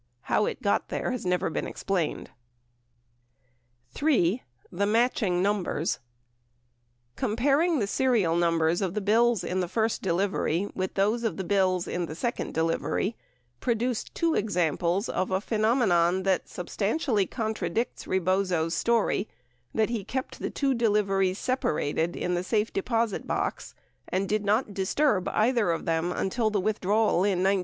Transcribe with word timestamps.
How 0.21 0.47
it 0.47 0.63
got 0.63 0.87
there 0.89 1.11
has 1.11 1.27
never 1.27 1.51
been 1.51 1.67
explained. 1.67 2.31
3. 3.91 4.41
THE 4.71 4.87
"matching" 4.87 5.43
NUMBERS 5.43 5.99
Comparing 7.15 7.77
the 7.77 7.85
serial 7.85 8.35
numbers 8.35 8.81
of 8.81 8.95
the 8.95 8.99
bills 8.99 9.43
in 9.43 9.59
the 9.59 9.67
first 9.67 10.01
delivery 10.01 10.67
with 10.73 10.95
those 10.95 11.23
of 11.23 11.37
the 11.37 11.43
bills 11.43 11.87
in 11.87 12.07
the 12.07 12.15
second 12.15 12.55
delivery 12.55 13.15
produced 13.59 14.15
two 14.15 14.33
examples 14.33 15.07
of 15.07 15.29
a 15.29 15.39
phenomenon 15.39 16.23
that 16.23 16.49
substantially 16.49 17.27
contradicts 17.27 18.07
Rebozo's 18.07 18.73
story 18.73 19.29
that 19.71 19.91
he 19.91 20.03
kept 20.03 20.39
the 20.39 20.49
two 20.49 20.73
deliveries 20.73 21.37
separated 21.37 22.15
in 22.15 22.33
the 22.33 22.43
safe 22.43 22.73
deposit 22.73 23.27
box 23.27 23.75
and 24.07 24.27
did 24.27 24.43
not 24.43 24.73
dis 24.73 24.95
turb 24.95 25.27
either 25.31 25.69
of 25.69 25.85
them 25.85 26.11
until 26.11 26.49
the 26.49 26.59
withdrawal 26.59 27.17
in 27.23 27.45
1973. 27.45 27.59